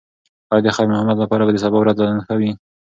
[0.51, 2.51] ایا د خیر محمد لپاره به د سبا ورځ له نن ښه وي؟